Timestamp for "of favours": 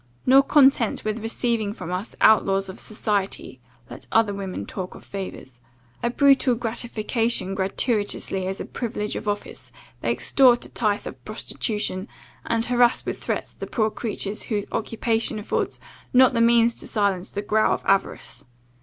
4.95-5.59